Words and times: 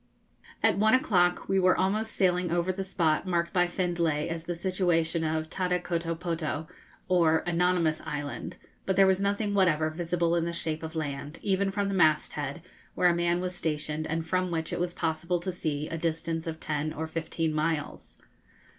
At 0.63 0.79
one 0.79 0.95
o'clock 0.95 1.47
we 1.47 1.59
were 1.59 1.77
almost 1.77 2.13
sailing 2.15 2.51
over 2.51 2.71
the 2.71 2.83
spot 2.83 3.27
marked 3.27 3.53
by 3.53 3.67
Findlay 3.67 4.29
as 4.31 4.45
the 4.45 4.55
situation 4.55 5.23
of 5.23 5.47
Tatakotopoto, 5.47 6.67
or 7.07 7.43
Anonymous 7.45 8.01
Island; 8.03 8.57
but 8.87 8.95
there 8.95 9.05
was 9.05 9.19
nothing 9.19 9.53
whatever 9.53 9.91
visible 9.91 10.35
in 10.35 10.45
the 10.45 10.53
shape 10.53 10.81
of 10.81 10.95
land, 10.95 11.37
even 11.43 11.69
from 11.69 11.87
the 11.87 11.93
masthead, 11.93 12.63
where 12.95 13.09
a 13.09 13.15
man 13.15 13.41
was 13.41 13.53
stationed, 13.53 14.07
and 14.07 14.25
from 14.25 14.49
which 14.49 14.73
it 14.73 14.79
was 14.79 14.95
possible 14.95 15.39
to 15.39 15.51
see 15.51 15.87
a 15.87 15.99
distance 15.99 16.47
of 16.47 16.59
ten 16.59 16.93
or 16.93 17.05
fifteen 17.05 17.53
miles. 17.53 18.17